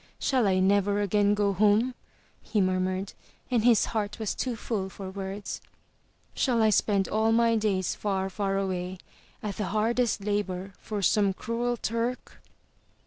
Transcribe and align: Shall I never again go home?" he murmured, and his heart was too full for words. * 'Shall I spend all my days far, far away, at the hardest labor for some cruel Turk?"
Shall 0.17 0.47
I 0.47 0.57
never 0.57 0.99
again 0.99 1.35
go 1.35 1.53
home?" 1.53 1.93
he 2.41 2.59
murmured, 2.59 3.13
and 3.51 3.63
his 3.63 3.85
heart 3.93 4.17
was 4.17 4.33
too 4.33 4.55
full 4.55 4.89
for 4.89 5.11
words. 5.11 5.61
* 5.97 6.33
'Shall 6.33 6.59
I 6.63 6.71
spend 6.71 7.07
all 7.07 7.31
my 7.31 7.55
days 7.55 7.93
far, 7.93 8.27
far 8.27 8.57
away, 8.57 8.97
at 9.43 9.57
the 9.57 9.65
hardest 9.65 10.21
labor 10.23 10.73
for 10.81 11.03
some 11.03 11.33
cruel 11.33 11.77
Turk?" 11.77 12.41